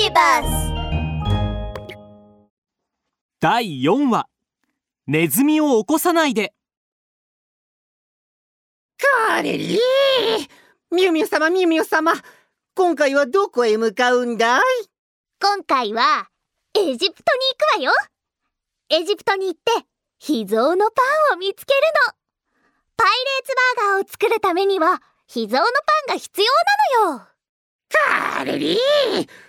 [0.00, 0.72] ビバス
[3.40, 4.28] 第4話。
[5.08, 6.54] ネズミを起こさないで。
[9.26, 9.78] カレリー。
[10.92, 12.12] ミュウミュウ様ミュウミュウ様
[12.76, 14.62] 今回はどこへ向かうんだい？
[15.40, 16.28] 今回は
[16.74, 17.12] エジプトに行
[17.58, 17.92] くわよ。
[18.90, 19.84] エジプトに行って
[20.20, 21.02] 秘蔵のパ
[21.32, 22.14] ンを見つけるの。
[22.96, 26.46] パイレーツバーガーを作るためには秘蔵のパンが必要
[27.02, 27.28] なのよ
[27.88, 28.78] カレリー。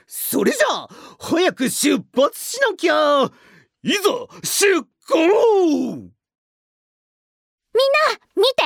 [0.08, 0.90] それじゃあ
[1.20, 3.30] 早く出発しなきゃ。
[3.84, 4.02] いざ
[4.44, 5.18] 出航。
[5.18, 6.14] みんな
[8.36, 8.64] 見て。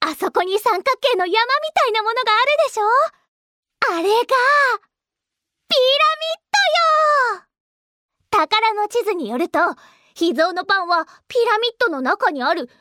[0.00, 1.36] あそこに三角形の山み
[1.74, 2.84] たいなものがあるでしょ。
[3.92, 4.26] あれが
[5.68, 6.42] ピラミッ
[7.32, 7.44] ドよ。
[8.30, 9.58] 宝の地図によると
[10.14, 12.74] 秘蔵のパンはピラミッドの中にある2番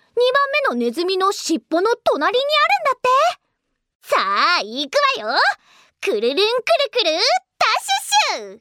[0.71, 3.09] 目のネズミの尻尾の隣にあるんだって。
[4.01, 4.17] さ
[4.59, 5.39] あ行くわよ。
[6.01, 6.43] くるるんくる
[6.93, 8.59] くるダッシュッシュ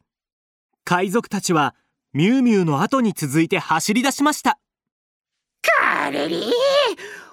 [0.84, 1.76] 海賊たちは
[2.12, 4.58] ミュウミュウの後に続いて走り出しました。
[5.62, 6.40] カレリー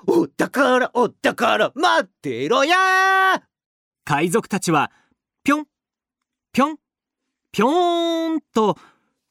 [0.06, 2.76] お宝お宝待ってろや
[4.04, 4.92] 海賊たちは
[5.44, 5.66] ぴょん
[6.54, 6.78] ぴょん
[7.52, 8.78] ぴょーんと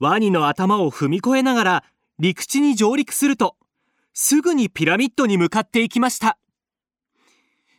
[0.01, 1.85] ワニの頭を踏み越えながら
[2.19, 3.57] 陸地に上陸すると
[4.13, 6.37] すぐにピラミッドに向かっていきました。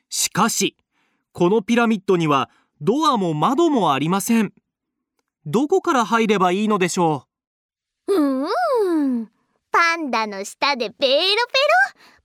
[0.09, 0.77] しかし
[1.33, 2.49] このピラミッドには
[2.81, 4.53] ドアも窓もありません。
[5.45, 7.25] どこから入ればいいのでしょ
[8.07, 8.13] う？
[8.13, 8.17] ー
[9.23, 9.29] ん。
[9.71, 11.35] パンダの下でペロペロ。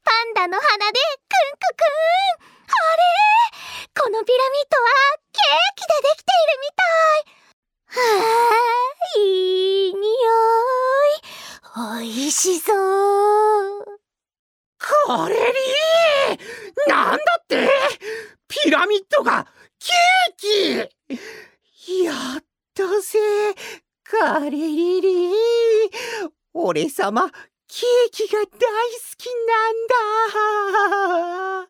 [0.03, 0.99] パンダの鼻で
[1.29, 1.85] クンクク
[2.43, 2.47] ン。
[2.67, 3.03] あれ？
[4.03, 4.89] このピラミッドは
[5.33, 7.31] ケーキでできているみたい。
[7.91, 8.03] は
[8.51, 9.23] あい
[9.91, 10.01] い匂
[11.03, 11.23] い。
[11.77, 14.01] おいしそう。
[14.79, 17.69] カレリーなんだって？
[18.49, 19.47] ピラミッドが
[19.81, 22.05] ケーキ。
[22.05, 23.19] やったぜ
[24.05, 25.33] カレリリー
[26.53, 28.49] 俺様ケーキが大好
[29.17, 31.67] きなん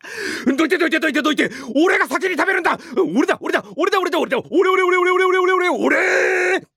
[0.47, 0.57] だ。
[0.57, 1.49] どいてどいてどいてどいて。
[1.75, 2.77] 俺が先に食べるんだ。
[3.15, 4.41] 俺だ俺だ俺だ俺だ俺だ。
[4.51, 6.67] 俺俺俺俺俺俺俺俺俺。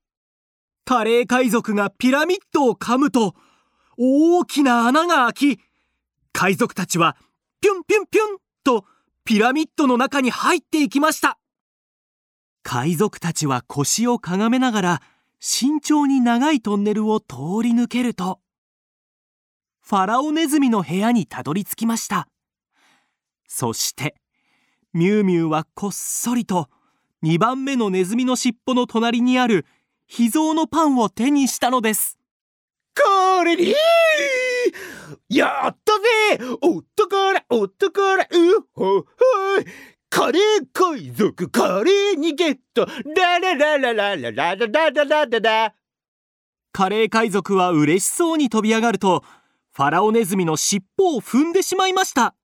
[0.85, 3.35] カレー海賊がピラミッドを噛むと
[3.97, 5.61] 大きな穴が開き
[6.33, 7.17] 海賊たちは
[7.61, 8.85] ピュンピュンピュンと
[9.27, 11.39] ピラミッドの中に入っていきました。
[12.63, 15.03] 海賊たちは腰をかがめながら
[15.41, 18.41] 慎重に長いトンネルを通り抜けると
[19.83, 22.29] ファラオネズミの部屋にたどり着きました。
[23.49, 24.15] そして
[24.93, 26.69] ミュウミュウはこっそりと
[27.23, 29.65] 2番目のネズミの尻尾の隣にある
[30.07, 32.19] 秘蔵のパンを手にしたのです。
[32.95, 33.75] カレリー
[35.35, 35.99] やった
[36.39, 36.45] ぜ。
[36.63, 38.27] お宝お宝う
[38.73, 39.07] ほほ
[39.59, 39.65] い
[40.09, 41.51] カレー海賊。
[41.51, 45.75] カレーにゲットラララララララララララララ
[46.73, 49.25] カレー海賊は嬉しそうに飛び上がると
[49.73, 52.35] ファラオネズミの尻尾を踏んでしまいました。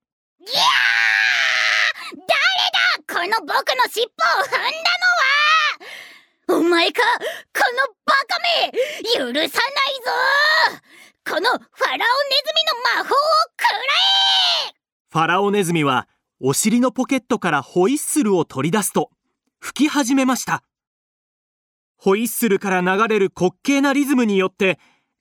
[0.40, 0.58] ギャー
[2.26, 3.38] 誰だ？
[3.38, 4.10] この僕の尻尾を
[4.44, 4.58] 踏んだ
[6.48, 6.60] のは。
[6.60, 7.02] お前か？
[7.54, 8.72] このバカめ！
[9.16, 9.50] 許さないぞ
[11.40, 12.04] このファラオネズ
[12.94, 13.16] ミの魔法を
[13.56, 13.68] くら
[14.68, 14.74] え
[15.10, 16.06] ファラオネズミは
[16.38, 19.08] お尻のポケットからホイッスルを取り出すと
[19.58, 20.62] 吹き始めました。
[21.96, 24.78] ホイッスルから流れる滑稽なリズムによって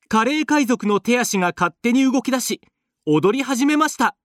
[0.09, 2.59] カレー海賊の手足が勝手に動き出し
[3.05, 4.17] 踊り始めました。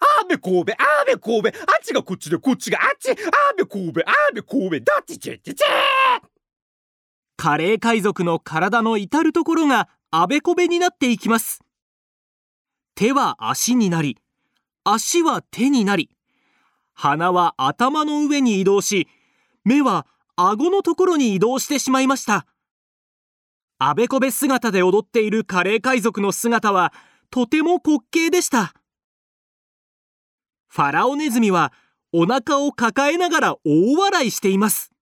[0.00, 3.10] あべこうべあべこうべあっちがこっちでこっちがあっち。
[3.10, 3.14] あ
[3.58, 5.64] べこうべあべこうべどっちちちち。
[7.36, 11.60] カレー海賊の体の至る所があべこべになっていきます。
[12.94, 14.18] 手は足になり
[14.84, 16.10] 足は手になり
[16.92, 19.08] 鼻は頭の上に移動し
[19.64, 20.06] 目は
[20.36, 22.46] 顎のところに移動してしまいました。
[23.78, 26.92] あべこべ姿で踊っているカレー海賊の姿は
[27.30, 28.74] とても滑稽でした。
[30.68, 31.72] ファラオネズミは
[32.12, 34.92] お腹を抱えながら大笑いしています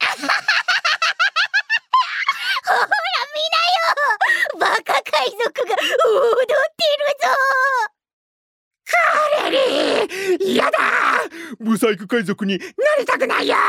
[0.00, 0.16] ほ
[2.74, 2.88] ら
[4.58, 7.94] 見なよバカ海賊が踊ってるぞ。
[9.40, 10.06] カレ
[10.38, 10.78] リーやだ。
[11.58, 12.64] ブサイク海賊にな
[12.98, 13.56] りたくないよ。
[13.56, 13.60] ミ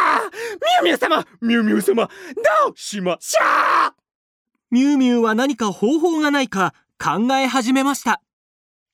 [0.79, 2.11] ュウミュウ様ミュウミュウ様ど
[2.71, 3.93] うしましょう。
[4.71, 8.21] ミュウミュウは何か方法がないか考え始めました。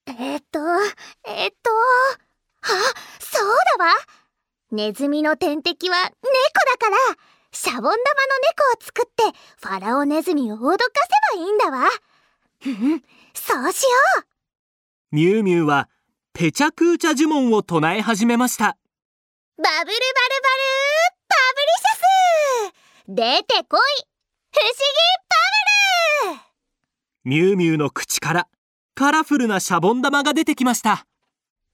[0.07, 0.59] えっと
[1.27, 1.71] えっと
[2.63, 2.67] あ
[3.19, 3.47] そう
[3.79, 3.91] だわ。
[4.71, 6.97] ネズミの天敵は猫だから
[7.51, 10.77] シャボン玉の猫を作ってファラオネズミを脅か
[11.33, 11.89] せばいいんだわ
[12.65, 13.03] うん
[13.33, 14.25] そうしよう。
[15.11, 15.89] ミュウミュウは
[16.33, 18.65] ペチャクーチャ呪文を唱え始めました。
[18.65, 18.75] バ
[19.57, 19.93] ブルバルバル
[21.27, 22.01] バブリシャ
[22.67, 22.73] ス。
[23.07, 23.79] 出てこい。
[24.53, 24.77] 不思議
[26.27, 26.41] バブル。
[27.23, 28.47] ミュウミュウの口から
[28.95, 31.05] カラフルなシャボン玉が出てきました。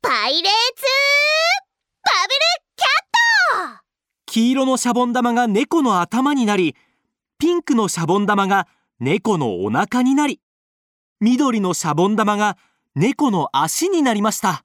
[0.02, 0.44] パイレー
[0.76, 0.84] ツ
[2.04, 2.40] バブル
[2.76, 2.88] キャ
[3.70, 3.84] ット。
[4.26, 6.76] 黄色のシャボン玉が猫の頭になり
[7.40, 8.68] ピンクのシャボン玉が
[9.00, 10.42] 猫のお腹になり
[11.20, 12.58] 緑のシャボン玉が
[12.96, 14.64] 猫の足になりました。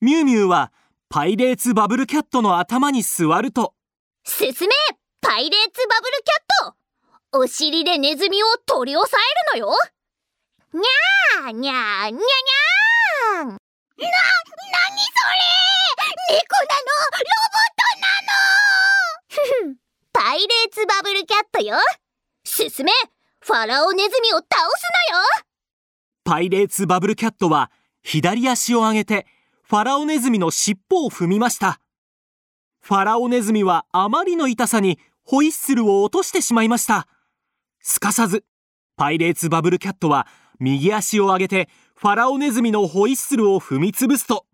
[0.00, 0.72] ミュウミュウは
[1.08, 3.74] パイレーツバブルキャットの頭に座ると。
[4.24, 4.54] 進め
[5.20, 6.72] パイレーツバブルキャッ
[7.32, 7.38] ト。
[7.40, 9.18] お尻でネズミを取り押さ
[9.54, 9.76] えるのよ。
[10.72, 13.48] にゃーにゃーにゃにゃーん。
[13.48, 13.58] な、なに
[13.98, 14.06] そ
[16.30, 16.36] れ。
[16.36, 16.88] 猫なの。
[17.18, 17.92] ロボット
[19.60, 19.76] なの。
[20.12, 21.76] パイレーツバブルキャットよ。
[22.44, 22.92] 進め
[23.48, 24.58] ファラオネズミを倒す
[25.10, 25.24] のよ！
[26.22, 27.70] パイレーツバブルキャットは
[28.02, 29.26] 左足を上げて
[29.62, 31.80] ファラオネズミの尻尾を踏みました。
[32.82, 37.08] ファラオネズミはあまりの痛さにホイッスルを落としてしまいました。
[37.80, 38.44] すかさず
[38.98, 40.26] パイレーツバブルキャットは
[40.60, 44.44] 右足を上げてファラオネズミのホイッスルを踏みつぶすと。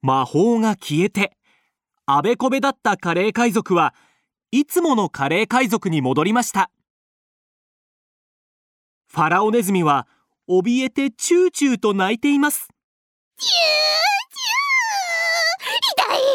[0.00, 1.36] 魔法が消えて
[2.06, 3.96] あべこべだったカレー海賊は
[4.52, 6.70] いつものカレー海賊に戻りました。
[9.10, 10.06] ファラオネズミは
[10.48, 12.68] 怯えてチューチューと泣いています。
[13.38, 16.28] チューチュー痛い痛いよ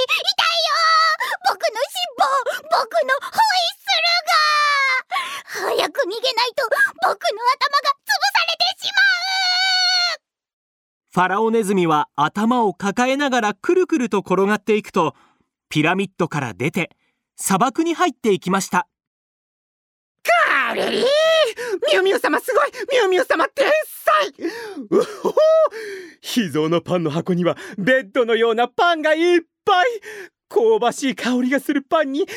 [1.50, 2.26] 僕の尻尾
[2.64, 4.10] 僕のホイッスル
[5.68, 6.64] が早く逃げないと
[7.02, 8.98] 僕の頭が潰されてしま
[10.18, 10.22] う
[11.12, 15.14] ファラオネズミは頭を抱えながらくるくると転がっていくと
[15.70, 16.90] ピラミッドから出て
[17.36, 18.88] 砂漠に入っていきました。
[20.24, 21.23] カレリー
[21.92, 24.30] ミュウミュウ様すごいミュウミュウ様天才
[24.90, 25.36] うほほ
[26.22, 29.86] 秘蔵のパンの箱にはベッドのようなパンがいっぱい。
[30.50, 32.34] 香ばしい香りがするパンにカ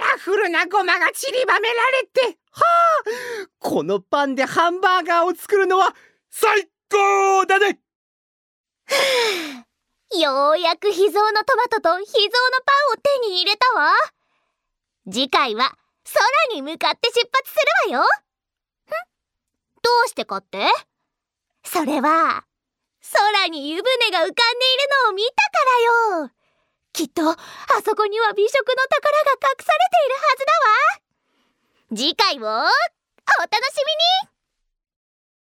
[0.00, 2.38] ラフルなごまが散りばめられて。
[2.50, 3.48] はあ。
[3.58, 5.94] このパンでハンバーガーを作るのは
[6.30, 7.78] 最高だね。
[10.18, 13.92] ようやく秘蔵のトマトと秘蔵のパンを手に入れたわ。
[15.10, 15.76] 次回は
[16.50, 17.56] 空に向かって出発す
[17.86, 18.27] るわよ。
[19.88, 20.68] どうしてかって？
[21.64, 22.44] それは
[23.10, 24.36] 空に湯船が浮かんでいる
[25.04, 25.64] のを見たか
[26.20, 26.30] らよ。
[26.92, 27.36] きっとあ
[27.82, 30.52] そこには美食の宝が隠されているはずだ
[31.92, 31.96] わ。
[31.96, 32.68] 次回をお楽
[33.64, 33.80] し
[34.24, 34.37] みに。